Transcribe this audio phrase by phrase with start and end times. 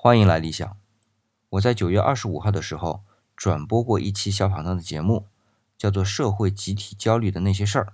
[0.00, 0.78] 欢迎来理想。
[1.48, 3.02] 我在九月二十五号的时候
[3.34, 5.26] 转播过一期小跑堂的节目，
[5.76, 7.84] 叫做《社会集体焦虑的那些事儿》。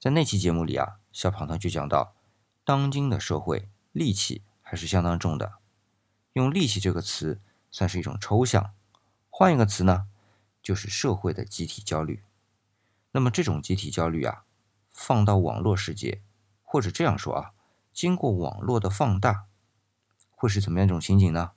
[0.00, 2.16] 在那期节目里啊，小跑堂就讲到，
[2.64, 5.52] 当今的社会戾气还是相当重的。
[6.32, 8.72] 用戾气这个词算是一种抽象，
[9.30, 10.08] 换一个词呢，
[10.60, 12.24] 就是社会的集体焦虑。
[13.12, 14.42] 那么这种集体焦虑啊，
[14.90, 16.20] 放到网络世界，
[16.64, 17.52] 或者这样说啊，
[17.92, 19.44] 经过网络的放大，
[20.36, 21.50] 会是怎么样一种情景呢？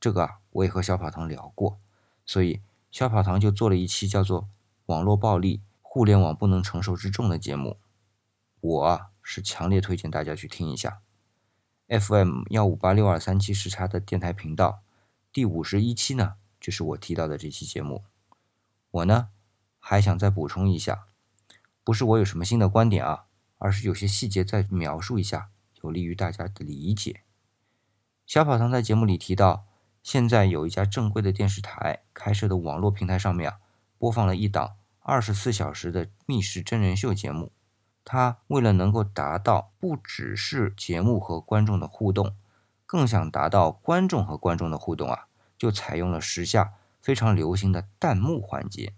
[0.00, 1.78] 这个啊，我也和小跑堂聊过，
[2.26, 2.60] 所以
[2.90, 4.42] 小跑堂就做了一期叫做
[4.86, 7.78] 《网络暴力，互联网不能承受之重》的节目。
[8.60, 10.98] 我啊，是强烈推荐大家去听一下。
[11.86, 14.80] FM 幺五八六二三七时差的电台频道，
[15.32, 18.02] 第五十一期呢，就是我提到的这期节目。
[18.90, 19.28] 我呢。
[19.86, 21.08] 还想再补充一下，
[21.84, 23.26] 不是我有什么新的观点啊，
[23.58, 25.50] 而是有些细节再描述一下，
[25.82, 27.20] 有利于大家的理解。
[28.26, 29.66] 小跑堂在节目里提到，
[30.02, 33.58] 现在有一家正规的电视台开设的网络平台上面啊，
[33.98, 37.52] 播放了一档二十四小时的密室真人秀节目。
[38.02, 42.34] 他为了能够达到不只是节目和观众的互动，
[42.86, 45.26] 更想达到观众和观众的互动啊，
[45.58, 48.94] 就采用了时下非常流行的弹幕环节。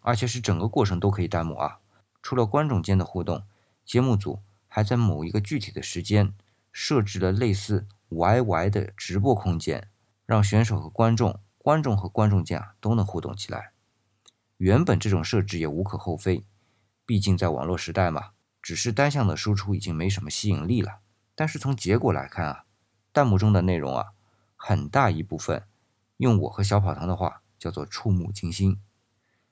[0.00, 1.78] 而且是整个过程都可以弹幕啊！
[2.22, 3.42] 除了观众间的互动，
[3.84, 6.32] 节目组还在某一个具体的时间
[6.72, 9.88] 设置了类似 YY 的直播空间，
[10.24, 13.72] 让选手和观众、观众和观众间啊都能互动起来。
[14.58, 16.44] 原本这种设置也无可厚非，
[17.04, 18.30] 毕竟在网络时代嘛，
[18.62, 21.00] 只是单向的输出已经没什么吸引力了。
[21.34, 22.64] 但是从结果来看啊，
[23.12, 24.06] 弹幕中的内容啊，
[24.56, 25.64] 很大一部分
[26.16, 28.80] 用我和小跑堂的话叫做触目惊心。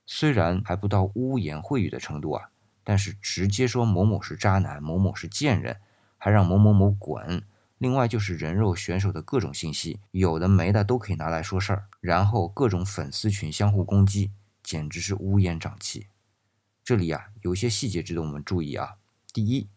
[0.06, 2.50] 虽然还不到污言秽语的程度啊，
[2.82, 5.80] 但是直接说某某是渣男，某某是贱人，
[6.16, 7.42] 还让某某某滚。
[7.78, 14.30] 另外就是人肉选手的各种信息，有的没的都可以拿来说事儿，然后各种粉丝群相互攻击，
[14.62, 16.06] 简直是乌烟瘴气。
[16.82, 18.96] 这里啊，有些细节值得我们注意啊。
[19.32, 19.68] 第一，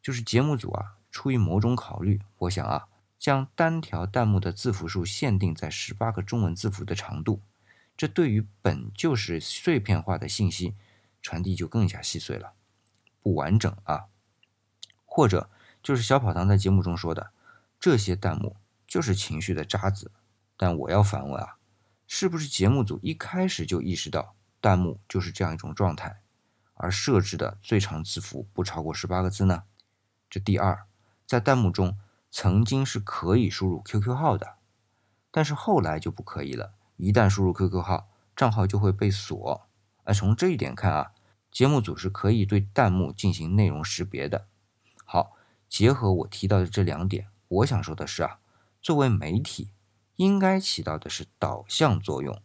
[0.00, 2.86] 就是节目组啊，出于某种考虑，我想啊，
[3.18, 7.40] 将单条弹幕的字符数限定在十八个中文字符的长度。
[7.96, 10.74] 这对于本就是碎片化的信息
[11.20, 12.52] 传递就更加细碎了，
[13.20, 14.06] 不完整啊。
[15.04, 15.50] 或者
[15.82, 17.32] 就是小跑堂在节目中说的，
[17.80, 20.12] 这些弹幕就是情绪的渣子。
[20.56, 21.56] 但我要反问啊，
[22.06, 26.20] 是不是节目组一开始就意识到弹幕就是这样一种状态，
[26.74, 29.62] 而设置的最长字符不超过十八个字呢？
[30.28, 30.84] 这第二，
[31.26, 31.98] 在弹幕中
[32.30, 34.56] 曾经是可以输入 QQ 号的，
[35.30, 36.74] 但是后来就不可以了。
[36.98, 39.66] 一旦输入 QQ 号，账号就会被锁。
[40.04, 41.12] 而从这一点看啊，
[41.50, 44.46] 节目组是可以对弹幕进行内容识别的。
[45.06, 45.32] 好，
[45.70, 48.38] 结合我提到的这两点，我想说的是啊，
[48.80, 49.72] 作为媒体，
[50.14, 52.40] 应该起到的是导向作用。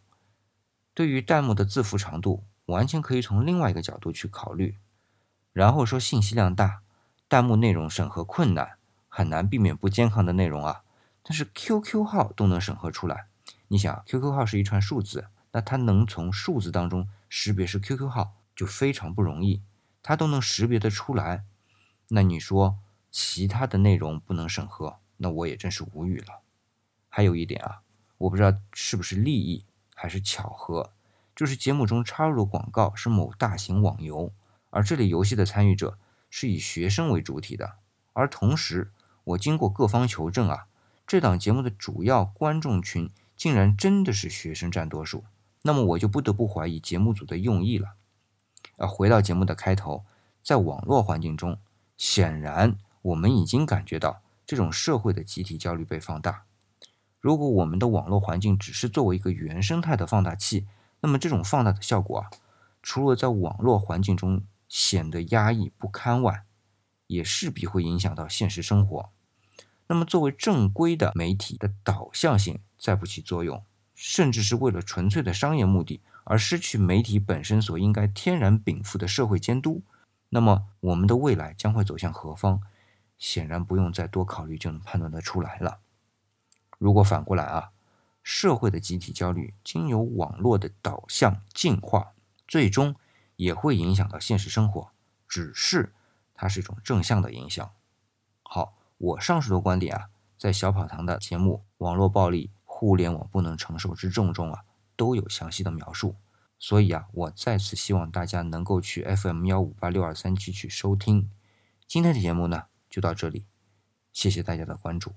[0.95, 4.77] 对于弹幕的字符长度，完全可以从另外一个角度去考虑。
[5.53, 6.81] 然后说信息量大，
[7.29, 10.81] 弹幕内容审核困难，很难避免不健康的内容啊。
[11.21, 13.27] 但是 QQ 号都能审核出来。
[13.67, 19.61] 你想，QQ 号是一串数字，那它能从数字当中识别是 QQ 号，就非常不容易。
[20.01, 21.45] 它都能识别得出来，
[22.09, 22.79] 那你说
[23.17, 26.41] 其他的内容不能审核，那我也真是无语了。
[27.07, 27.79] 还有一点啊，
[28.17, 30.91] 我不知道是不是利益还是巧合，
[31.33, 34.33] 就是节目中插入的广告是某大型网游，
[34.69, 35.97] 而这类游戏的参与者
[36.29, 37.75] 是以学生为主体的，
[38.11, 38.91] 而同时
[39.23, 40.67] 我经过各方求证啊，
[41.07, 43.09] 这档节目的主要观众群。
[43.37, 45.25] 竟然真的是学生占多数，
[45.63, 47.95] 那么我就不得不怀疑节目组的用意了。
[48.77, 50.05] 而回到节目的开头，
[50.41, 51.59] 在网络环境中，
[51.97, 56.43] 显然我们已经感觉到这种社会的集体焦虑被放大。
[57.19, 60.65] 如果我们的网络环境只是作为一个原生态的放大器，
[61.01, 62.29] 那么这种放大的效果啊，
[62.81, 66.43] 除了在网络环境中显得压抑不堪外，
[67.07, 69.09] 也势必会影响到现实生活。
[69.87, 72.59] 那么作为正规的媒体的导向性。
[72.77, 73.63] 再不起作用，
[73.95, 79.81] 甚至是为了纯粹的商业目的而失去媒体本身所应该天然禀赋的社会监督，
[80.29, 82.61] 那么我们的未来将会走向何方？
[83.17, 85.79] 显然不用再多考虑就能判断得出来了。
[86.77, 87.71] 如果反过来啊，
[88.23, 92.13] 社会的集体焦虑经由网络的导向进化，
[92.47, 92.95] 最终
[93.35, 94.91] 也会影响到现实生活，
[95.27, 95.93] 只是
[96.33, 97.71] 它是一种正向的影响。
[98.43, 102.47] 好，我上述的观点啊，在小跑堂的节目《网络暴力》。
[102.77, 104.65] 互联网不能承受之重中啊，
[104.97, 106.17] 都有详细的描述。
[106.59, 111.31] 所以啊，我再次希望大家能够去 FM 幺五八六二三七去收听。
[111.87, 112.65] 今天的节目呢，
[112.95, 113.45] 就到这里，
[114.13, 115.13] 谢谢大家的关注。